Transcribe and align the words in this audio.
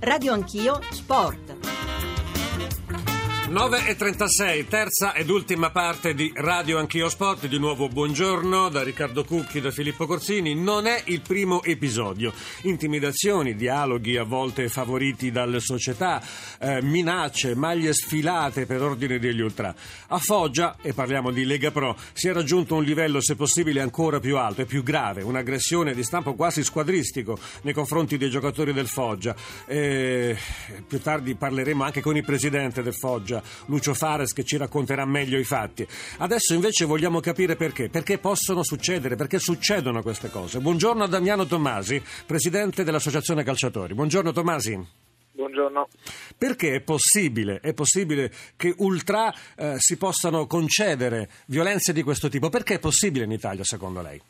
Radio 0.00 0.32
Anch'io 0.32 0.80
Sport. 0.90 1.49
9.36, 3.50 4.68
terza 4.68 5.12
ed 5.12 5.28
ultima 5.28 5.70
parte 5.70 6.14
di 6.14 6.30
Radio 6.36 6.78
Anch'io 6.78 7.08
Sport. 7.08 7.48
Di 7.48 7.58
nuovo 7.58 7.88
buongiorno 7.88 8.68
da 8.68 8.84
Riccardo 8.84 9.24
Cucchi, 9.24 9.60
da 9.60 9.72
Filippo 9.72 10.06
Corsini. 10.06 10.54
Non 10.54 10.86
è 10.86 11.02
il 11.06 11.20
primo 11.20 11.60
episodio. 11.64 12.32
Intimidazioni, 12.62 13.56
dialoghi 13.56 14.16
a 14.16 14.22
volte 14.22 14.68
favoriti 14.68 15.32
dalle 15.32 15.58
società, 15.58 16.22
eh, 16.60 16.80
minacce, 16.80 17.56
maglie 17.56 17.92
sfilate 17.92 18.66
per 18.66 18.82
ordine 18.82 19.18
degli 19.18 19.40
ultra. 19.40 19.74
A 20.06 20.18
Foggia, 20.18 20.76
e 20.80 20.92
parliamo 20.92 21.32
di 21.32 21.44
Lega 21.44 21.72
Pro, 21.72 21.96
si 22.12 22.28
è 22.28 22.32
raggiunto 22.32 22.76
un 22.76 22.84
livello 22.84 23.20
se 23.20 23.34
possibile 23.34 23.80
ancora 23.80 24.20
più 24.20 24.36
alto 24.36 24.60
e 24.60 24.66
più 24.66 24.84
grave, 24.84 25.22
un'aggressione 25.22 25.92
di 25.92 26.04
stampo 26.04 26.34
quasi 26.34 26.62
squadristico 26.62 27.36
nei 27.62 27.74
confronti 27.74 28.16
dei 28.16 28.30
giocatori 28.30 28.72
del 28.72 28.86
Foggia. 28.86 29.34
Eh, 29.66 30.38
più 30.86 31.00
tardi 31.00 31.34
parleremo 31.34 31.82
anche 31.82 32.00
con 32.00 32.16
il 32.16 32.24
presidente 32.24 32.80
del 32.84 32.94
Foggia 32.94 33.38
Lucio 33.66 33.94
Fares 33.94 34.32
che 34.32 34.44
ci 34.44 34.56
racconterà 34.56 35.04
meglio 35.04 35.38
i 35.38 35.44
fatti. 35.44 35.86
Adesso 36.18 36.54
invece 36.54 36.84
vogliamo 36.84 37.20
capire 37.20 37.56
perché, 37.56 37.88
perché 37.88 38.18
possono 38.18 38.62
succedere, 38.62 39.16
perché 39.16 39.38
succedono 39.38 40.02
queste 40.02 40.30
cose. 40.30 40.60
Buongiorno 40.60 41.04
a 41.04 41.08
Damiano 41.08 41.46
Tommasi, 41.46 42.02
presidente 42.26 42.84
dell'Associazione 42.84 43.42
Calciatori. 43.42 43.94
Buongiorno 43.94 44.32
Tommasi. 44.32 44.86
Buongiorno. 45.32 45.88
Perché 46.36 46.74
è 46.74 46.80
possibile, 46.80 47.60
è 47.60 47.72
possibile 47.72 48.30
che 48.56 48.74
ultra 48.78 49.32
eh, 49.56 49.76
si 49.78 49.96
possano 49.96 50.46
concedere 50.46 51.30
violenze 51.46 51.92
di 51.92 52.02
questo 52.02 52.28
tipo? 52.28 52.50
Perché 52.50 52.74
è 52.74 52.78
possibile 52.78 53.24
in 53.24 53.32
Italia, 53.32 53.64
secondo 53.64 54.02
lei? 54.02 54.20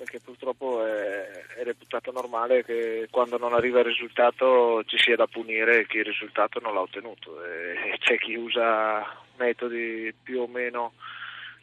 Perché 0.00 0.18
purtroppo 0.18 0.82
è, 0.82 1.28
è, 1.58 1.62
reputato 1.62 2.10
normale 2.10 2.64
che 2.64 3.06
quando 3.10 3.36
non 3.36 3.52
arriva 3.52 3.80
il 3.80 3.84
risultato 3.84 4.82
ci 4.86 4.96
sia 4.96 5.14
da 5.14 5.26
punire 5.26 5.86
chi 5.86 5.98
il 5.98 6.06
risultato 6.06 6.58
non 6.58 6.72
l'ha 6.72 6.80
ottenuto. 6.80 7.44
E 7.44 7.98
c'è 8.00 8.16
chi 8.16 8.34
usa 8.34 9.04
metodi 9.36 10.10
più 10.22 10.40
o 10.40 10.46
meno 10.46 10.94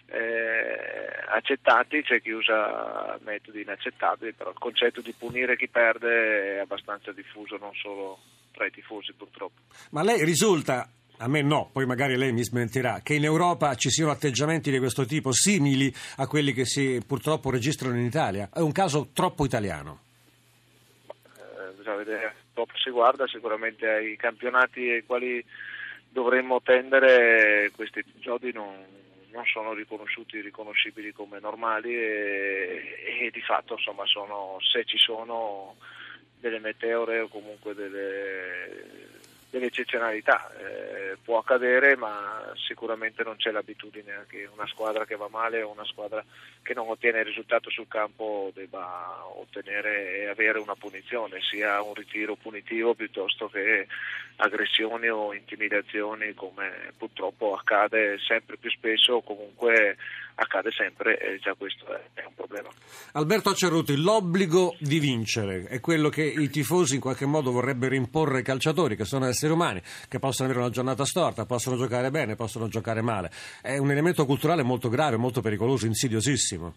eh, 0.06 1.26
accettati, 1.30 2.04
c'è 2.04 2.22
chi 2.22 2.30
usa 2.30 3.18
metodi 3.24 3.62
inaccettabili, 3.62 4.34
però 4.34 4.52
il 4.52 4.60
concetto 4.60 5.02
di 5.02 5.16
punire 5.18 5.58
chi 5.58 5.68
perde 5.68 6.58
è 6.58 6.60
abbastanza 6.60 7.12
diffuso 7.12 7.58
non 7.58 7.74
solo 7.74 8.20
tra 8.52 8.68
i 8.68 8.72
tifosi 8.72 9.14
purtroppo. 9.14 9.62
Ma 9.90 10.04
lei 10.04 10.24
risulta 10.24 10.88
a 11.20 11.28
me 11.28 11.42
no, 11.42 11.70
poi 11.72 11.86
magari 11.86 12.16
lei 12.16 12.32
mi 12.32 12.44
smentirà, 12.44 13.02
che 13.02 13.16
in 13.16 13.24
Europa 13.24 13.74
ci 13.76 13.90
siano 13.90 14.12
atteggiamenti 14.12 14.70
di 14.70 14.78
questo 14.78 15.06
tipo 15.06 15.32
simili 15.32 15.92
a 16.18 16.28
quelli 16.28 16.54
che 16.54 16.66
si 16.66 17.02
purtroppo 17.06 17.50
registrano 17.50 17.98
in 17.98 18.06
Italia? 18.06 18.50
È 18.54 18.60
un 18.60 18.72
caso 18.72 19.10
troppo 19.14 19.44
italiano. 19.44 20.02
Eh, 21.08 21.72
bisogna 21.76 21.96
vedere, 21.96 22.36
dopo 22.54 22.74
si 22.78 22.92
guarda 22.92 23.28
sicuramente 23.28 23.88
ai 23.88 24.16
campionati 24.16 24.90
ai 24.90 25.04
quali 25.06 25.44
dovremmo 26.10 26.62
tendere, 26.62 27.72
questi 27.76 28.00
episodi 28.00 28.52
non, 28.52 28.76
non 29.32 29.44
sono 29.46 29.74
riconosciuti, 29.74 30.40
riconoscibili 30.40 31.12
come 31.14 31.40
normali 31.40 31.96
e, 31.96 33.22
e 33.22 33.30
di 33.32 33.42
fatto 33.42 33.74
insomma 33.74 34.06
sono, 34.06 34.58
se 34.60 34.84
ci 34.86 34.98
sono 34.98 35.76
delle 36.40 36.60
meteore 36.60 37.22
o 37.22 37.28
comunque 37.28 37.74
delle 37.74 39.16
delle 39.50 39.68
eccezionalità, 39.68 40.52
eh, 40.58 41.18
può 41.24 41.38
accadere 41.38 41.96
ma 41.96 42.52
sicuramente 42.56 43.24
non 43.24 43.38
c'è 43.38 43.52
l'abitudine 43.52 44.26
che 44.28 44.50
una 44.52 44.68
squadra 44.68 45.06
che 45.06 45.16
va 45.16 45.28
male 45.30 45.62
o 45.62 45.72
una 45.72 45.86
squadra 45.86 46.24
che 46.62 46.74
non 46.74 46.90
ottiene 46.90 47.20
il 47.20 47.26
risultato 47.26 47.70
sul 47.70 47.88
campo 47.88 48.52
debba 48.54 49.26
ottenere 49.36 50.20
e 50.20 50.28
avere 50.28 50.60
una 50.60 50.76
punizione, 50.76 51.40
sia 51.42 51.82
un 51.82 51.94
ritiro 51.94 52.36
punitivo 52.36 52.94
piuttosto 52.94 53.48
che 53.48 53.88
aggressioni 54.38 55.08
o 55.10 55.34
intimidazioni 55.34 56.34
come 56.34 56.94
purtroppo 56.98 57.56
accade 57.56 58.18
sempre 58.20 58.58
più 58.58 58.70
spesso 58.70 59.14
o 59.14 59.24
comunque 59.24 59.98
accade 60.40 60.70
sempre 60.72 61.18
e 61.18 61.40
già 61.40 61.56
questo 61.56 61.86
è, 62.14 62.24
un 62.26 62.34
problema. 62.36 62.70
Alberto 63.14 63.54
Cerruti, 63.54 63.96
l'obbligo 63.96 64.76
di 64.80 65.00
vincere 65.00 65.66
è 65.68 65.80
quello 65.80 66.10
che 66.10 66.24
i 66.24 66.50
tifosi 66.50 66.96
in 66.96 67.02
qualche 67.02 67.26
modo 67.26 67.52
vorrebbero 67.52 67.96
imporre 67.96 68.38
ai 68.38 68.44
calciatori, 68.44 68.96
che 68.96 69.06
sono 69.06 69.26
esseri 69.38 69.54
umani, 69.54 69.82
che 70.10 70.18
possono 70.18 70.50
avere 70.50 70.64
una 70.64 70.74
giornata 70.74 71.06
storta, 71.06 71.46
possono 71.46 71.78
giocare 71.78 72.10
bene, 72.10 72.36
possono 72.36 72.68
giocare 72.68 73.02
male. 73.02 73.32
È 73.62 73.78
un 73.78 73.92
elemento 73.92 74.26
culturale 74.26 74.64
molto 74.64 74.90
grave, 74.90 75.16
molto 75.16 75.42
pericoloso, 75.42 75.86
insidiosissimo. 75.86 76.74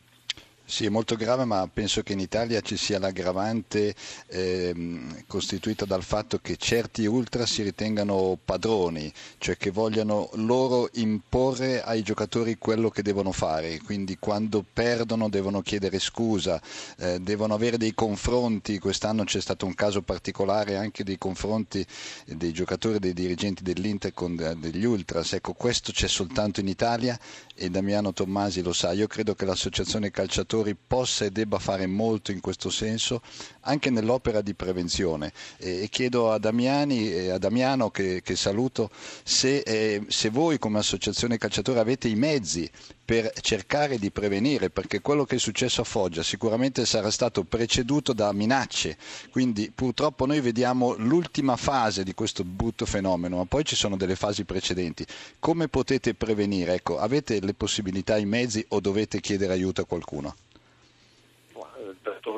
Sì, 0.70 0.86
è 0.86 0.88
molto 0.88 1.16
grave, 1.16 1.44
ma 1.44 1.68
penso 1.70 2.04
che 2.04 2.12
in 2.12 2.20
Italia 2.20 2.60
ci 2.60 2.76
sia 2.76 3.00
l'aggravante 3.00 3.92
ehm, 4.28 5.24
costituita 5.26 5.84
dal 5.84 6.04
fatto 6.04 6.38
che 6.38 6.54
certi 6.56 7.06
ultra 7.06 7.44
si 7.44 7.64
ritengano 7.64 8.38
padroni, 8.42 9.12
cioè 9.38 9.56
che 9.56 9.72
vogliano 9.72 10.30
loro 10.34 10.88
imporre 10.92 11.82
ai 11.82 12.02
giocatori 12.02 12.56
quello 12.56 12.88
che 12.88 13.02
devono 13.02 13.32
fare, 13.32 13.80
quindi 13.80 14.16
quando 14.20 14.64
perdono 14.72 15.28
devono 15.28 15.60
chiedere 15.60 15.98
scusa, 15.98 16.62
eh, 16.98 17.18
devono 17.18 17.54
avere 17.54 17.76
dei 17.76 17.92
confronti, 17.92 18.78
quest'anno 18.78 19.24
c'è 19.24 19.40
stato 19.40 19.66
un 19.66 19.74
caso 19.74 20.02
particolare 20.02 20.76
anche 20.76 21.02
dei 21.02 21.18
confronti 21.18 21.84
dei 22.26 22.52
giocatori 22.52 23.00
dei 23.00 23.12
dirigenti 23.12 23.64
dell'Inter 23.64 24.14
con 24.14 24.36
degli 24.36 24.84
ultras, 24.84 25.32
ecco 25.32 25.52
questo 25.52 25.90
c'è 25.90 26.06
soltanto 26.06 26.60
in 26.60 26.68
Italia 26.68 27.18
e 27.56 27.70
Damiano 27.70 28.12
Tommasi 28.12 28.62
lo 28.62 28.72
sa, 28.72 28.92
io 28.92 29.08
credo 29.08 29.34
che 29.34 29.44
l'associazione 29.44 30.12
calciatori 30.12 30.58
genitori 30.60 30.76
possa 30.86 31.24
e 31.24 31.30
debba 31.30 31.58
fare 31.58 31.86
molto 31.86 32.30
in 32.32 32.40
questo 32.40 32.70
senso 32.70 33.22
anche 33.62 33.90
nell'opera 33.90 34.40
di 34.40 34.54
prevenzione 34.54 35.32
e, 35.58 35.88
chiedo 35.90 36.30
a, 36.32 36.38
Damiani, 36.38 37.28
a 37.28 37.38
Damiano 37.38 37.90
che, 37.90 38.20
che 38.22 38.36
saluto 38.36 38.90
se, 39.22 39.58
eh, 39.58 40.02
se 40.08 40.30
voi 40.30 40.58
come 40.58 40.78
associazione 40.78 41.38
calciatori 41.38 41.78
avete 41.78 42.08
i 42.08 42.14
mezzi 42.14 42.70
per 43.10 43.32
cercare 43.40 43.98
di 43.98 44.12
prevenire, 44.12 44.70
perché 44.70 45.00
quello 45.00 45.24
che 45.24 45.34
è 45.34 45.38
successo 45.40 45.80
a 45.80 45.84
Foggia 45.84 46.22
sicuramente 46.22 46.86
sarà 46.86 47.10
stato 47.10 47.42
preceduto 47.42 48.12
da 48.12 48.32
minacce, 48.32 48.96
quindi 49.32 49.72
purtroppo 49.74 50.26
noi 50.26 50.40
vediamo 50.40 50.94
l'ultima 50.96 51.56
fase 51.56 52.04
di 52.04 52.14
questo 52.14 52.44
brutto 52.44 52.86
fenomeno, 52.86 53.38
ma 53.38 53.46
poi 53.46 53.64
ci 53.64 53.74
sono 53.74 53.96
delle 53.96 54.14
fasi 54.14 54.44
precedenti. 54.44 55.04
Come 55.40 55.66
potete 55.66 56.14
prevenire? 56.14 56.74
Ecco, 56.74 57.00
avete 57.00 57.40
le 57.40 57.54
possibilità, 57.54 58.16
i 58.16 58.26
mezzi 58.26 58.64
o 58.68 58.78
dovete 58.78 59.18
chiedere 59.18 59.54
aiuto 59.54 59.80
a 59.80 59.86
qualcuno? 59.86 60.36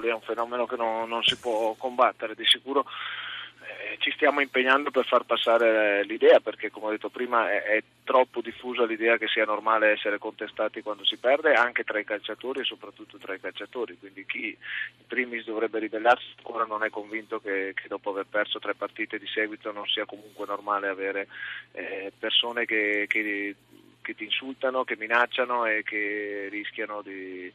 Lì 0.02 0.08
è 0.08 0.14
un 0.14 0.20
fenomeno 0.20 0.66
che 0.66 0.76
non, 0.76 1.08
non 1.08 1.22
si 1.22 1.38
può 1.38 1.74
combattere, 1.78 2.34
di 2.34 2.44
sicuro 2.44 2.84
eh, 3.62 3.96
ci 3.98 4.10
stiamo 4.12 4.40
impegnando 4.40 4.90
per 4.90 5.06
far 5.06 5.24
passare 5.24 6.04
l'idea 6.04 6.40
perché 6.40 6.70
come 6.70 6.86
ho 6.86 6.90
detto 6.90 7.08
prima 7.08 7.50
è, 7.50 7.62
è, 7.62 7.82
troppo 8.04 8.40
diffusa 8.40 8.84
l'idea 8.84 9.16
che 9.16 9.28
sia 9.28 9.44
normale 9.44 9.92
essere 9.92 10.18
contestati 10.18 10.82
quando 10.82 11.04
si 11.04 11.16
perde 11.16 11.54
anche 11.54 11.84
tra 11.84 12.00
i 12.00 12.04
calciatori 12.04 12.60
e 12.60 12.64
soprattutto 12.64 13.16
tra 13.16 13.32
i 13.34 13.40
calciatori. 13.40 13.96
Quindi 13.96 14.26
chi 14.26 14.48
in 14.48 15.06
primis 15.06 15.44
dovrebbe 15.44 15.78
ribellarsi 15.78 16.34
ancora 16.36 16.64
non 16.64 16.82
è 16.82 16.90
convinto 16.90 17.40
che, 17.40 17.72
che 17.74 17.86
dopo 17.86 18.10
aver 18.10 18.26
perso 18.28 18.58
tre 18.58 18.74
partite 18.74 19.18
di 19.18 19.26
seguito 19.28 19.70
non 19.70 19.86
sia 19.86 20.04
comunque 20.04 20.46
normale 20.46 20.88
avere 20.88 21.28
eh, 21.72 22.12
persone 22.18 22.64
che, 22.64 23.06
che 23.08 23.54
che 24.02 24.14
ti 24.16 24.24
insultano, 24.24 24.82
che 24.82 24.96
minacciano 24.96 25.64
e 25.64 25.84
che 25.84 26.48
rischiano 26.50 27.02
di, 27.02 27.50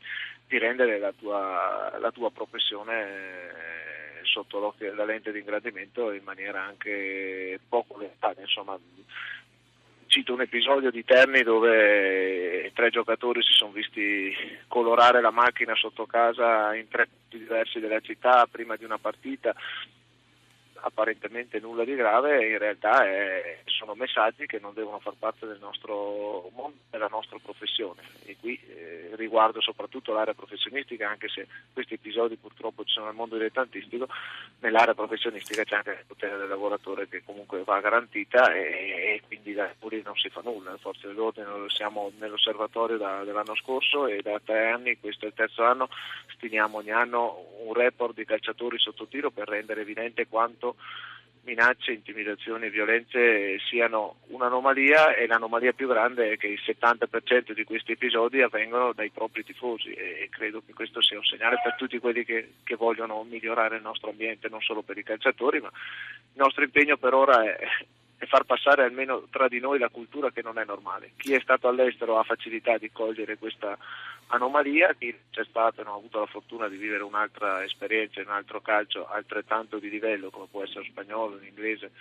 di 0.48 0.58
rendere 0.58 0.98
la 0.98 1.12
tua, 1.12 1.98
la 2.00 2.12
tua 2.12 2.32
professione 2.32 3.04
eh, 3.04 4.24
sotto 4.24 4.74
la 4.78 5.06
lente 5.06 5.32
di 5.32 5.40
ingrandimento 5.40 6.12
in 6.12 6.24
maniera 6.24 6.64
anche 6.64 7.60
poco 7.68 7.98
letale. 7.98 8.42
Insomma, 8.42 8.78
cito 10.08 10.34
un 10.34 10.42
episodio 10.42 10.90
di 10.90 11.04
Terni 11.04 11.44
dove 11.44 12.72
tre 12.74 12.90
giocatori 12.90 13.44
si 13.44 13.52
sono 13.52 13.72
visti 13.72 14.34
colorare 14.68 15.22
la 15.22 15.32
macchina 15.32 15.76
sotto 15.76 16.06
casa 16.06 16.74
in 16.76 16.88
tre 16.88 17.08
punti 17.08 17.38
diversi 17.38 17.80
della 17.80 18.00
città 18.00 18.48
prima 18.50 18.76
di 18.76 18.86
una 18.86 18.98
partita 18.98 19.54
apparentemente 20.82 21.60
nulla 21.60 21.84
di 21.84 21.96
grave 21.96 22.48
in 22.48 22.58
realtà 22.58 23.06
è, 23.06 23.60
sono 23.66 23.96
messaggi 23.96 24.46
che 24.46 24.60
non 24.60 24.74
devono 24.74 25.00
far 25.00 25.16
parte 25.18 25.46
del 25.46 25.60
nostro 25.60 26.50
mondo, 26.54 26.78
della 26.90 27.08
nostra 27.10 27.38
professione. 27.42 28.02
E 28.26 28.38
qui 28.40 28.60
eh, 28.68 29.12
riguardo 29.16 29.62
soprattutto 29.62 30.14
l'area 30.14 30.34
professionistica 30.34 31.10
anche 31.10 31.28
se 31.28 31.48
questi 31.74 31.96
episodi 31.96 32.36
purtroppo 32.36 32.84
ci 32.84 32.94
sono 32.94 33.08
nel 33.08 33.16
mondo 33.16 33.36
dilettantistico 33.36 34.08
nell'area 34.60 34.94
professionistica 34.94 35.64
c'è 35.64 35.76
anche 35.76 35.92
il 35.92 36.06
potere 36.08 36.38
del 36.38 36.48
lavoratore 36.48 37.08
che 37.08 37.24
comunque 37.24 37.64
va 37.64 37.80
garantita 37.80 38.54
e, 38.54 38.62
e 38.62 39.22
quindi 39.26 39.54
da 39.54 39.74
pure 39.78 40.02
non 40.04 40.16
si 40.16 40.30
fa 40.30 40.42
nulla, 40.44 40.72
le 40.72 40.78
forze 40.78 41.08
dell'ordine 41.08 41.48
siamo 41.68 42.12
nell'osservatorio 42.18 42.98
da, 42.98 43.24
dell'anno 43.24 43.56
scorso 43.56 44.08
e 44.08 44.22
da 44.22 44.40
tre 44.44 44.72
anni, 44.72 45.00
questo 45.00 45.26
è 45.26 45.28
il 45.30 45.34
terzo 45.34 45.64
anno, 45.64 45.90
stimiamo 46.38 46.78
ogni 46.78 46.92
anno 46.92 47.46
un 47.66 47.74
report 47.74 48.16
di 48.16 48.26
calciatori 48.26 48.80
sotto 48.80 49.08
tiro 49.08 49.30
per 49.30 49.50
rendere 49.50 49.82
evidente 49.82 50.28
quanto 50.28 50.76
minacce, 51.48 51.94
intimidazioni 51.94 52.66
e 52.66 52.70
violenze 52.70 53.58
siano 53.70 54.18
un'anomalia 54.28 55.16
e 55.16 55.28
l'anomalia 55.28 55.72
più 55.72 55.88
grande 55.88 56.32
è 56.32 56.38
che 56.38 56.48
il 56.48 56.60
70% 56.64 57.54
di 57.54 57.64
questi 57.64 57.94
episodi 57.94 58.42
avvengono 58.42 58.92
dai 58.92 59.10
propri 59.12 59.46
tifosi 59.46 59.92
e 59.94 60.28
credo 60.30 60.62
che 60.66 60.74
questo 60.74 61.02
sia 61.02 61.18
un 61.18 61.24
segnale 61.24 61.62
per 61.64 61.76
tutti 61.76 62.00
quelli 62.00 62.26
che, 62.26 62.56
che 62.64 62.76
vogliono 62.76 63.24
migliorare 63.24 63.78
il 63.78 63.82
nostro 63.82 64.10
ambiente, 64.10 64.50
non 64.50 64.62
solo 64.62 64.82
per 64.82 64.98
i 64.98 65.04
calciatori, 65.04 65.62
ma 65.62 65.70
il 65.70 66.42
nostro 66.42 66.64
impegno 66.64 66.98
per 66.98 67.14
ora 67.14 67.42
è, 67.44 67.58
e 68.20 68.26
far 68.26 68.44
passare 68.44 68.84
almeno 68.84 69.28
tra 69.30 69.48
di 69.48 69.60
noi 69.60 69.80
la 69.80 69.90
cultura 69.90 70.32
che 70.32 70.42
non 70.42 70.58
è 70.58 70.66
normale. 70.66 71.12
Chi 71.16 71.34
è 71.34 71.40
stato 71.40 71.68
all'estero 71.68 72.18
ha 72.18 72.24
facilità 72.24 72.78
di 72.78 72.92
cogliere 72.92 73.38
questa 73.38 73.78
anomalia, 74.28 74.94
chi 74.98 75.16
c'è 75.30 75.44
stato 75.46 75.82
e 75.82 75.84
non 75.84 75.94
ha 75.94 75.98
avuto 75.98 76.20
la 76.20 76.26
fortuna 76.26 76.68
di 76.68 76.78
vivere 76.78 77.04
un'altra 77.04 77.64
esperienza 77.64 78.20
in 78.22 78.28
un 78.28 78.34
altro 78.34 78.62
calcio 78.62 79.08
altrettanto 79.08 79.80
di 79.80 79.90
livello 79.90 80.30
come 80.30 80.48
può 80.50 80.64
essere 80.64 80.80
lo 80.80 80.86
spagnolo, 80.86 81.38
l'inglese, 81.38 81.92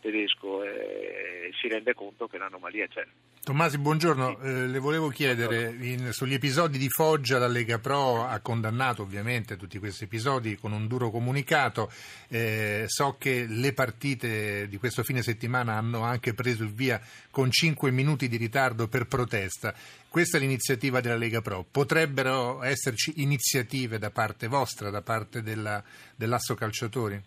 tedesco 0.00 0.62
eh, 0.64 1.50
si 1.60 1.68
rende 1.68 1.94
conto 1.94 2.26
che 2.26 2.38
l'anomalia 2.38 2.86
c'è. 2.88 3.06
Tommasi, 3.42 3.78
buongiorno. 3.78 4.38
Eh, 4.40 4.66
le 4.66 4.78
volevo 4.78 5.08
chiedere, 5.08 5.74
in, 5.80 6.12
sugli 6.12 6.34
episodi 6.34 6.76
di 6.76 6.88
Foggia 6.88 7.38
la 7.38 7.46
Lega 7.46 7.78
Pro 7.78 8.24
ha 8.24 8.38
condannato 8.40 9.02
ovviamente 9.02 9.56
tutti 9.56 9.78
questi 9.78 10.04
episodi 10.04 10.56
con 10.56 10.72
un 10.72 10.86
duro 10.86 11.10
comunicato. 11.10 11.90
Eh, 12.28 12.84
so 12.86 13.16
che 13.18 13.46
le 13.48 13.72
partite 13.72 14.68
di 14.68 14.76
questo 14.76 15.02
fine 15.02 15.22
settimana 15.22 15.74
hanno 15.74 16.02
anche 16.02 16.34
preso 16.34 16.64
il 16.64 16.72
via 16.72 17.00
con 17.30 17.50
5 17.50 17.90
minuti 17.90 18.28
di 18.28 18.36
ritardo 18.36 18.88
per 18.88 19.06
protesta. 19.06 19.74
Questa 20.08 20.36
è 20.36 20.40
l'iniziativa 20.40 21.00
della 21.00 21.16
Lega 21.16 21.40
Pro. 21.40 21.64
Potrebbero 21.70 22.62
esserci 22.62 23.22
iniziative 23.22 23.98
da 23.98 24.10
parte 24.10 24.48
vostra, 24.48 24.90
da 24.90 25.02
parte 25.02 25.42
della, 25.42 25.82
dell'Asso 26.14 26.54
Calciatori? 26.54 27.20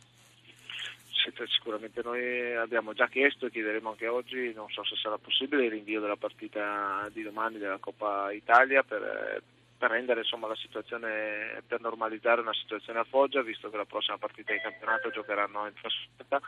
Sicuramente 1.48 2.02
noi 2.04 2.56
abbiamo 2.56 2.94
già 2.94 3.08
chiesto 3.08 3.46
e 3.46 3.52
chiederemo 3.52 3.90
anche 3.90 4.08
oggi, 4.08 4.54
non 4.54 4.70
so 4.70 4.84
se 4.84 4.96
sarà 4.96 5.18
possibile, 5.18 5.66
il 5.66 5.72
rinvio 5.72 6.02
della 6.02 6.16
partita 6.16 7.08
di 7.12 7.24
domani 7.24 7.58
della 7.58 7.78
Coppa 7.78 8.32
Italia 8.32 8.84
per, 8.84 9.42
per 9.78 9.92
rendere 9.92 10.22
insomma, 10.22 10.48
la 10.48 10.56
situazione, 10.56 11.62
per 11.68 11.82
normalizzare 11.82 12.42
una 12.42 12.54
situazione 12.54 13.00
a 13.00 13.04
Foggia, 13.04 13.42
visto 13.42 13.70
che 13.70 13.78
la 13.78 13.86
prossima 13.86 14.18
partita 14.18 14.54
di 14.54 14.60
campionato 14.60 15.10
giocheranno 15.10 15.68
in 15.68 15.74
trasferta, 15.74 16.42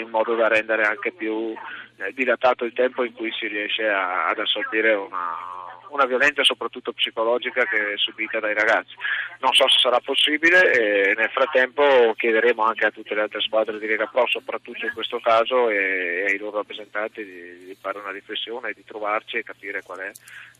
in 0.00 0.08
modo 0.08 0.34
da 0.34 0.48
rendere 0.48 0.84
anche 0.84 1.12
più 1.12 1.54
eh, 1.96 2.12
dilatato 2.14 2.64
il 2.64 2.72
tempo 2.72 3.04
in 3.04 3.12
cui 3.12 3.30
si 3.32 3.46
riesce 3.46 3.88
a, 3.88 4.28
ad 4.28 4.38
assorbire 4.38 4.94
una 4.94 5.63
una 5.94 6.06
violenza 6.06 6.42
soprattutto 6.42 6.92
psicologica 6.92 7.64
che 7.64 7.94
è 7.94 7.96
subita 7.96 8.40
dai 8.40 8.54
ragazzi. 8.54 8.94
Non 9.40 9.52
so 9.52 9.68
se 9.68 9.78
sarà 9.78 10.00
possibile 10.00 10.72
e 10.72 11.14
nel 11.14 11.30
frattempo 11.30 12.14
chiederemo 12.16 12.62
anche 12.64 12.86
a 12.86 12.90
tutte 12.90 13.14
le 13.14 13.22
altre 13.22 13.40
squadre 13.40 13.78
di 13.78 13.86
Lega 13.86 14.06
Pro, 14.06 14.26
soprattutto 14.26 14.84
in 14.84 14.92
questo 14.92 15.20
caso, 15.20 15.68
e 15.70 16.24
ai 16.28 16.38
loro 16.38 16.58
rappresentanti 16.58 17.24
di, 17.24 17.64
di 17.66 17.76
fare 17.80 17.98
una 17.98 18.10
riflessione, 18.10 18.72
di 18.72 18.84
trovarci 18.84 19.36
e 19.36 19.42
capire 19.44 19.82
qual 19.82 19.98
è 19.98 20.10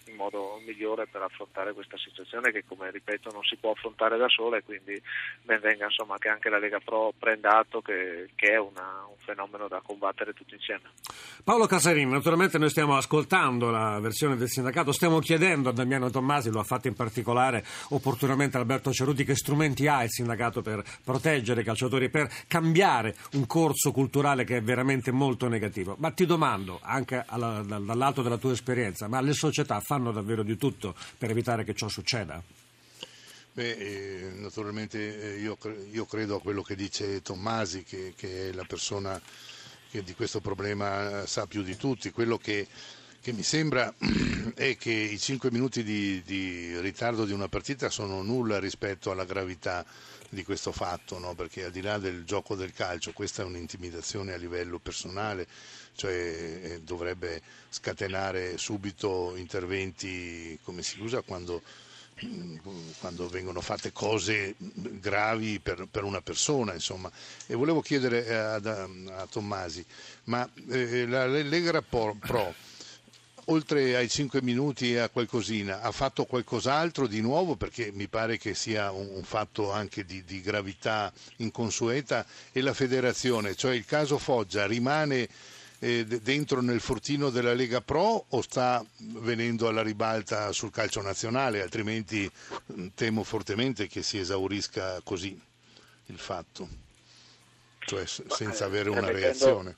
il 0.07 0.15
modo 0.15 0.61
migliore 0.65 1.07
per 1.07 1.23
affrontare 1.23 1.73
questa 1.73 1.97
situazione 1.97 2.53
che 2.53 2.65
come 2.67 2.91
ripeto 2.91 3.31
non 3.33 3.43
si 3.43 3.57
può 3.57 3.73
affrontare 3.73 4.19
da 4.19 4.29
sola 4.29 4.59
e 4.59 4.63
quindi 4.63 5.01
ben 5.43 5.61
venga 5.61 5.87
insomma, 5.87 6.19
che 6.19 6.29
anche 6.29 6.49
la 6.49 6.59
Lega 6.59 6.79
Pro 6.85 7.13
prenda 7.19 7.59
atto 7.59 7.81
che, 7.81 8.29
che 8.35 8.53
è 8.53 8.59
una, 8.59 9.07
un 9.09 9.17
fenomeno 9.25 9.67
da 9.67 9.81
combattere 9.85 10.33
tutti 10.33 10.55
insieme. 10.55 10.91
Paolo 11.43 11.67
Casarini, 11.67 12.11
naturalmente 12.11 12.59
noi 12.59 12.69
stiamo 12.69 12.97
ascoltando 12.97 13.71
la 13.71 13.99
versione 14.01 14.37
del 14.37 14.49
sindacato, 14.49 14.93
stiamo 14.93 15.21
chiedendo 15.25 15.71
a 15.71 15.73
Damiano 15.73 16.11
Tommasi, 16.11 16.51
lo 16.51 16.61
ha 16.61 16.65
fatto 16.65 16.87
in 16.87 16.95
particolare 16.95 17.65
opportunamente 17.89 18.57
Alberto 18.57 18.93
Ceruti, 18.93 19.25
che 19.25 19.35
strumenti 19.35 19.89
ha 19.89 20.05
il 20.05 20.11
sindacato 20.11 20.63
per 20.63 20.85
proteggere 21.03 21.63
i 21.63 21.65
calciatori, 21.65 22.11
per 22.11 22.31
cambiare 22.47 23.17
un 23.33 23.47
corso 23.47 23.91
culturale 23.91 24.45
che 24.45 24.59
è 24.59 24.63
veramente 24.63 25.11
molto 25.11 25.49
negativo. 25.49 25.97
Ma 25.99 26.13
ti 26.13 26.27
domando, 26.27 26.79
anche 26.83 27.25
alla, 27.27 27.63
dall'alto 27.63 28.23
della 28.23 28.37
tua 28.37 28.53
esperienza, 28.53 29.09
ma 29.09 29.21
le 29.21 29.33
società 29.33 29.81
fanno 29.81 30.13
davvero 30.13 30.45
di 30.45 30.57
tutto 30.57 30.95
per 31.19 31.31
evitare 31.31 31.65
che 31.65 31.75
ciò 31.75 31.89
succeda? 31.89 32.41
Beh, 33.53 33.71
eh, 33.71 34.31
naturalmente 34.35 35.37
eh, 35.37 35.41
io, 35.41 35.57
io, 35.93 36.05
credo 36.07 36.37
a 36.37 36.41
quello 36.41 36.63
che 36.63 36.75
dice 36.75 37.23
Tommasi, 37.23 37.85
che, 37.85 38.13
che, 38.17 38.49
è 38.49 38.53
la 38.53 38.65
persona 38.65 39.21
che 39.91 40.03
di 40.03 40.13
questo 40.15 40.41
problema 40.41 41.25
sa 41.25 41.47
più 41.47 41.63
di 41.63 41.77
tutti. 41.77 42.11
Quello 42.11 42.37
che 42.37 42.67
che 43.25 43.33
mi 43.33 43.43
sembra 43.43 43.91
è 44.55 44.77
che 44.77 44.93
i 44.93 45.19
5 45.19 45.51
minuti 45.51 45.83
di, 45.83 46.23
di, 46.27 46.79
ritardo 46.81 47.25
di 47.25 47.33
una 47.33 47.49
partita 47.49 47.89
sono 47.89 48.21
nulla 48.21 48.59
rispetto 48.59 49.11
alla 49.11 49.25
gravità 49.25 49.83
di 50.29 50.45
questo 50.45 50.73
fatto, 50.73 51.19
no? 51.19 51.33
perché 51.35 51.65
al 51.65 51.71
di 51.71 51.81
là 51.81 51.97
del 51.97 52.25
gioco 52.25 52.55
del 52.55 52.75
calcio 52.75 53.15
questa 53.15 53.41
è 53.41 53.47
un'intimidazione 53.47 54.35
a 54.35 54.37
livello 54.37 54.79
personale, 54.79 55.47
cioè 55.95 56.13
eh, 56.13 56.81
dovrebbe 56.83 57.41
scatenare 57.71 58.59
subito 58.59 59.35
interventi 59.37 60.59
come 60.63 60.83
si 60.83 61.01
usa 61.01 61.23
quando, 61.23 61.63
quando 63.01 63.27
vengono 63.31 63.63
fatte 63.63 63.91
cose 63.91 64.55
gravi 64.59 65.61
per, 65.61 65.89
per 65.91 66.05
una 66.05 66.21
persona. 66.21 66.75
Insomma. 66.75 67.11
E 67.47 67.55
volevo 67.55 67.81
chiedere 67.81 68.35
a, 68.37 68.57
a, 68.57 68.89
a 69.17 69.27
Tommasi, 69.31 69.83
ma 70.25 70.47
eh, 70.69 71.07
la 71.07 71.27
Lega 71.27 71.81
Pro 71.81 72.15
oltre 73.47 73.97
ai 73.97 74.09
5 74.09 74.41
minuti 74.43 74.93
e 74.93 74.99
a 74.99 75.09
qualcosina, 75.09 75.81
ha 75.81 75.91
fatto 75.93 76.25
qualcos'altro 76.25 77.07
di 77.07 77.21
nuovo? 77.21 77.57
Perché 77.57 77.91
mi 77.93 78.09
pare 78.09 78.39
che 78.39 78.55
sia 78.55 78.91
un, 78.91 79.09
un 79.13 79.23
fatto 79.25 79.73
anche 79.73 80.05
di, 80.05 80.25
di, 80.25 80.41
gravità 80.41 81.13
inconsueta. 81.37 82.25
E 82.53 82.61
la 82.61 82.75
federazione, 82.75 83.55
cioè 83.55 83.75
il 83.75 83.85
caso 83.85 84.19
Foggia 84.19 84.67
rimane 84.67 85.29
eh, 85.81 86.05
dentro 86.07 86.61
nel 86.63 86.81
fortino 86.81 87.31
della 87.31 87.53
Lega 87.55 87.81
Pro 87.81 88.25
o 88.29 88.41
sta 88.43 88.85
venendo 88.99 89.69
alla 89.69 89.83
ribalta 89.83 90.53
sul 90.53 90.71
calcio 90.71 91.03
nazionale, 91.03 91.63
altrimenti 91.63 92.31
mm, 92.73 92.89
temo 92.95 93.23
fortemente 93.25 93.89
che 93.89 94.03
si 94.03 94.19
esaurisca 94.19 95.01
così 95.03 95.39
il 96.07 96.19
fatto, 96.19 96.69
cioè 97.81 98.05
senza 98.07 98.65
avere 98.65 98.91
una 98.91 99.11
reazione 99.11 99.77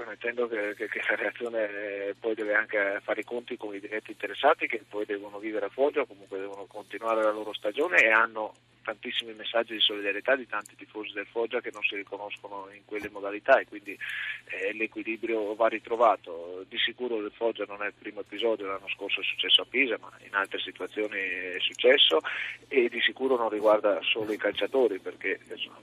permettendo 0.00 0.48
che, 0.48 0.74
che, 0.74 0.88
che, 0.88 1.00
la 1.08 1.16
reazione 1.16 2.14
poi 2.18 2.34
deve 2.34 2.54
anche 2.54 3.00
fare 3.02 3.20
i 3.20 3.24
conti 3.24 3.56
con 3.56 3.74
i 3.74 3.80
diretti 3.80 4.12
interessati 4.12 4.66
che 4.66 4.82
poi 4.88 5.04
devono 5.04 5.38
vivere 5.38 5.66
a 5.66 5.70
Foggia, 5.70 6.06
comunque 6.06 6.38
devono 6.38 6.64
continuare 6.64 7.22
la 7.22 7.30
loro 7.30 7.52
stagione 7.52 7.98
e 7.98 8.10
hanno 8.10 8.54
tantissimi 8.82 9.34
messaggi 9.34 9.74
di 9.74 9.80
solidarietà 9.80 10.34
di 10.36 10.46
tanti 10.46 10.74
tifosi 10.74 11.12
del 11.12 11.26
Foggia 11.26 11.60
che 11.60 11.70
non 11.70 11.82
si 11.82 11.96
riconoscono 11.96 12.68
in 12.72 12.80
quelle 12.86 13.10
modalità 13.10 13.60
e 13.60 13.66
quindi 13.66 13.92
eh, 13.92 14.72
l'equilibrio 14.72 15.54
va 15.54 15.68
ritrovato. 15.68 16.64
Di 16.66 16.78
sicuro 16.78 17.18
il 17.18 17.30
Foggia 17.34 17.66
non 17.68 17.82
è 17.82 17.88
il 17.88 17.94
primo 17.98 18.20
episodio, 18.20 18.66
l'anno 18.66 18.88
scorso 18.88 19.20
è 19.20 19.24
successo 19.24 19.62
a 19.62 19.66
Pisa, 19.68 19.98
ma 20.00 20.10
in 20.26 20.34
altre 20.34 20.58
situazioni 20.60 21.18
è 21.18 21.58
successo 21.58 22.20
e 22.68 22.88
di 22.88 23.00
sicuro 23.02 23.36
non 23.36 23.50
riguarda 23.50 24.00
solo 24.02 24.32
i 24.32 24.38
calciatori 24.38 24.98
perché 24.98 25.38
insomma, 25.50 25.78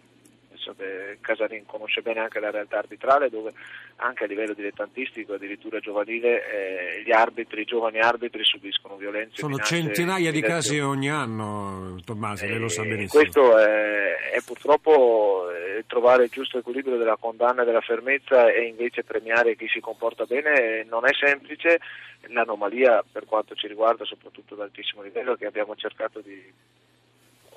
Casarin 1.22 1.66
conosce 1.66 2.02
bene 2.02 2.20
anche 2.20 2.40
la 2.40 2.52
realtà 2.52 2.78
arbitrale 2.78 3.30
dove 3.30 3.54
anche 3.98 4.24
a 4.24 4.28
livello 4.28 4.54
dilettantistico, 4.54 5.34
addirittura 5.34 5.80
giovanile, 5.80 6.44
eh, 6.50 7.04
gli 7.04 7.12
arbitri, 7.12 7.62
i 7.62 7.66
giovani 7.66 8.00
arbitri 8.00 8.44
subiscono 8.44 8.96
violenze. 8.96 9.38
Sono 9.38 9.58
centinaia 9.58 10.32
di 10.32 10.42
casi 10.42 10.80
ogni 10.80 11.10
anno, 11.10 12.00
Tommasi, 12.04 12.46
eh, 12.46 12.50
lei 12.50 12.60
lo 12.60 12.68
sa 12.68 12.84
eh, 12.84 12.88
benissimo. 12.88 13.22
Questo 13.22 13.58
è, 13.58 14.32
è 14.32 14.42
purtroppo 14.46 15.50
eh, 15.52 15.86
trovare 15.88 16.26
il 16.26 16.30
giusto 16.30 16.58
equilibrio 16.60 16.98
della 16.98 17.18
condanna 17.20 17.64
e 17.64 17.66
della 17.66 17.82
fermezza 17.82 18.52
e 18.52 18.66
invece 18.66 19.04
premiare 19.04 19.56
chi 19.56 19.68
si 19.68 19.80
comporta 19.80 20.26
bene 20.26 20.84
non 20.90 21.06
è 21.06 21.14
semplice. 21.14 21.80
L'anomalia 22.30 23.04
per 23.10 23.26
quanto 23.26 23.56
ci 23.56 23.68
riguarda, 23.68 24.04
soprattutto 24.04 24.56
ad 24.56 24.62
altissimo 24.62 25.02
livello, 25.02 25.36
che 25.36 25.46
abbiamo 25.46 25.76
cercato 25.76 26.20
di 26.20 26.42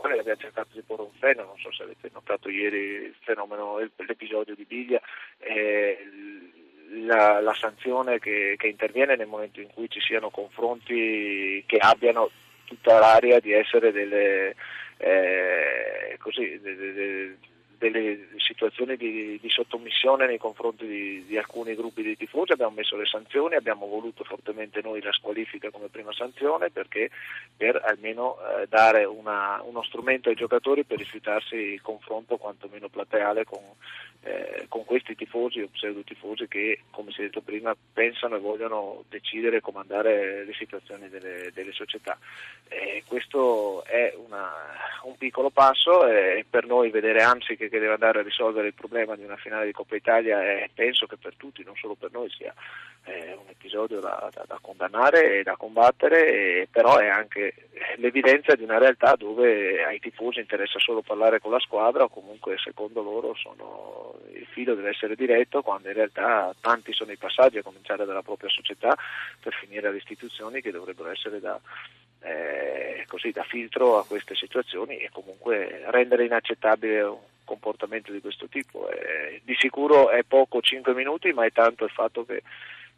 quale 0.00 0.18
abbiamo 0.18 0.40
cercato 0.40 0.68
di 0.72 0.82
porre 0.82 1.02
un 1.02 1.12
freno, 1.18 1.44
non 1.44 1.58
so 1.58 1.70
se 1.72 1.82
avete 1.82 2.10
notato 2.12 2.48
ieri 2.48 2.78
il 2.78 3.16
fenomeno, 3.20 3.78
l'episodio 3.78 4.54
di 4.54 4.64
Biglia, 4.64 5.00
la, 7.06 7.40
la, 7.40 7.54
sanzione 7.54 8.18
che, 8.18 8.56
che, 8.58 8.66
interviene 8.66 9.14
nel 9.14 9.28
momento 9.28 9.60
in 9.60 9.68
cui 9.72 9.88
ci 9.88 10.00
siano 10.00 10.30
confronti 10.30 11.62
che 11.66 11.76
abbiano 11.78 12.30
tutta 12.64 12.98
l'area 12.98 13.38
di 13.38 13.52
essere 13.52 13.92
delle, 13.92 14.56
eh, 14.96 16.16
così, 16.18 16.58
de, 16.60 16.76
de, 16.76 17.36
delle 17.80 18.28
situazioni 18.36 18.94
di, 18.96 19.38
di, 19.40 19.48
sottomissione 19.48 20.26
nei 20.26 20.36
confronti 20.36 20.86
di, 20.86 21.24
di, 21.26 21.38
alcuni 21.38 21.74
gruppi 21.74 22.02
di 22.02 22.14
tifosi, 22.14 22.52
abbiamo 22.52 22.74
messo 22.76 22.94
le 22.94 23.06
sanzioni, 23.06 23.54
abbiamo 23.54 23.86
voluto 23.86 24.22
fortemente 24.22 24.82
noi 24.82 25.00
la 25.00 25.12
squalifica 25.12 25.70
come 25.70 25.88
prima 25.88 26.12
sanzione 26.12 26.68
perché 26.68 27.08
per 27.56 27.80
almeno 27.82 28.36
eh, 28.36 28.66
dare 28.68 29.06
una, 29.06 29.62
uno 29.64 29.82
strumento 29.82 30.28
ai 30.28 30.34
giocatori 30.34 30.84
per 30.84 30.98
rifiutarsi 30.98 31.54
il 31.54 31.80
confronto 31.80 32.36
quantomeno 32.36 32.88
plateale 32.88 33.44
con, 33.44 33.62
eh, 34.24 34.66
con 34.68 34.84
questi 34.84 35.16
tifosi 35.16 35.62
o 35.62 35.68
pseudo 35.72 36.02
tifosi 36.02 36.46
che, 36.48 36.80
come 36.90 37.12
si 37.12 37.20
è 37.20 37.24
detto 37.24 37.40
prima, 37.40 37.74
pensano 37.94 38.36
e 38.36 38.40
vogliono 38.40 39.04
decidere 39.08 39.56
e 39.56 39.60
comandare 39.62 40.44
le 40.44 40.52
situazioni 40.52 41.08
delle, 41.08 41.50
delle 41.54 41.72
società. 41.72 42.18
Eh, 42.68 43.02
questo 43.06 43.82
è 43.86 44.14
una, 44.26 44.52
un 45.04 45.16
piccolo 45.16 45.48
passo 45.48 46.06
e 46.06 46.44
per 46.48 46.66
noi 46.66 46.90
vedere 46.90 47.22
anzi 47.22 47.56
che 47.56 47.69
che 47.70 47.78
deve 47.78 47.94
andare 47.94 48.20
a 48.20 48.22
risolvere 48.22 48.66
il 48.66 48.74
problema 48.74 49.16
di 49.16 49.24
una 49.24 49.36
finale 49.36 49.64
di 49.64 49.72
Coppa 49.72 49.96
Italia 49.96 50.42
e 50.42 50.68
penso 50.74 51.06
che 51.06 51.16
per 51.16 51.34
tutti, 51.36 51.64
non 51.64 51.76
solo 51.76 51.94
per 51.94 52.10
noi, 52.12 52.28
sia 52.28 52.52
eh, 53.04 53.32
un 53.32 53.48
episodio 53.48 54.00
da, 54.00 54.28
da, 54.32 54.44
da, 54.46 54.58
condannare 54.60 55.38
e 55.38 55.42
da 55.42 55.56
combattere, 55.56 56.26
e, 56.60 56.68
però 56.70 56.98
è 56.98 57.08
anche 57.08 57.54
l'evidenza 57.96 58.54
di 58.54 58.62
una 58.62 58.78
realtà 58.78 59.14
dove 59.16 59.82
ai 59.84 59.98
tifosi 59.98 60.40
interessa 60.40 60.78
solo 60.78 61.00
parlare 61.00 61.40
con 61.40 61.50
la 61.50 61.60
squadra 61.60 62.04
o 62.04 62.08
comunque 62.08 62.56
secondo 62.58 63.02
loro 63.02 63.34
sono, 63.34 64.18
il 64.32 64.46
filo 64.46 64.74
deve 64.74 64.90
essere 64.90 65.14
diretto 65.14 65.62
quando 65.62 65.88
in 65.88 65.94
realtà 65.94 66.54
tanti 66.60 66.92
sono 66.92 67.12
i 67.12 67.16
passaggi 67.16 67.58
a 67.58 67.62
cominciare 67.62 68.04
dalla 68.04 68.22
propria 68.22 68.50
società 68.50 68.96
per 69.40 69.54
finire 69.54 69.88
alle 69.88 69.96
istituzioni 69.96 70.60
che 70.60 70.70
dovrebbero 70.70 71.10
essere 71.10 71.40
da, 71.40 71.58
eh, 72.22 73.04
così, 73.06 73.30
da 73.30 73.42
filtro 73.44 73.98
a 73.98 74.04
queste 74.04 74.34
situazioni 74.34 74.98
e 74.98 75.08
comunque 75.10 75.84
rendere 75.86 76.24
inaccettabile 76.24 77.28
comportamento 77.50 78.12
di 78.12 78.20
questo 78.20 78.46
tipo. 78.46 78.88
Eh, 78.88 79.40
di 79.44 79.56
sicuro 79.58 80.10
è 80.10 80.22
poco 80.22 80.60
5 80.60 80.94
minuti, 80.94 81.32
ma 81.32 81.44
è 81.44 81.50
tanto 81.50 81.84
il 81.84 81.90
fatto 81.90 82.24
che 82.24 82.42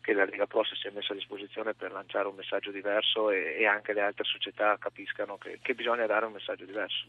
che 0.03 0.13
la 0.13 0.25
Lega 0.25 0.47
Pro 0.47 0.65
si 0.65 0.75
sia 0.75 0.91
messa 0.93 1.13
a 1.13 1.17
disposizione 1.17 1.73
per 1.73 1.93
lanciare 1.93 2.29
un 2.29 2.35
messaggio 2.35 2.71
diverso 2.71 3.31
e, 3.31 3.57
e 3.59 3.67
anche 3.67 3.95
le 3.95 4.03
altre 4.03 4.25
società 4.25 4.77
capiscano 4.79 5.39
che, 5.39 5.61
che, 5.63 5.75
bisogna 5.75 6.05
dare 6.07 6.27
un 6.27 6.33
messaggio 6.33 6.65
diverso. 6.67 7.07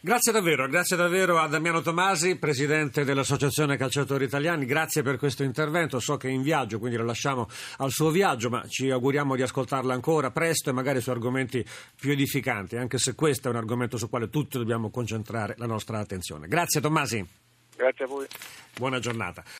Grazie 0.00 0.30
davvero, 0.30 0.68
grazie 0.68 0.96
davvero 0.96 1.38
a 1.38 1.48
Damiano 1.48 1.80
Tomasi, 1.80 2.38
Presidente 2.38 3.04
dell'Associazione 3.04 3.76
Calciatori 3.76 4.24
Italiani, 4.24 4.66
grazie 4.66 5.02
per 5.02 5.16
questo 5.16 5.42
intervento, 5.42 5.98
so 5.98 6.16
che 6.16 6.28
è 6.28 6.30
in 6.30 6.42
viaggio, 6.42 6.78
quindi 6.78 6.96
lo 6.96 7.04
lasciamo 7.04 7.48
al 7.78 7.90
suo 7.90 8.10
viaggio, 8.10 8.50
ma 8.50 8.62
ci 8.68 8.90
auguriamo 8.90 9.34
di 9.34 9.42
ascoltarla 9.42 9.94
ancora 9.94 10.30
presto 10.30 10.70
e 10.70 10.72
magari 10.74 11.00
su 11.00 11.10
argomenti 11.10 11.64
più 11.98 12.12
edificanti, 12.12 12.76
anche 12.76 12.98
se 12.98 13.14
questo 13.14 13.48
è 13.48 13.50
un 13.50 13.56
argomento 13.56 13.96
sul 13.96 14.10
quale 14.10 14.28
tutti 14.28 14.58
dobbiamo 14.58 14.90
concentrare 14.90 15.54
la 15.56 15.66
nostra 15.66 15.98
attenzione. 15.98 16.46
Grazie 16.46 16.80
Tomasi. 16.82 17.42
Grazie 17.76 18.04
a 18.04 18.08
voi. 18.08 18.26
Buona 18.76 18.98
giornata. 18.98 19.44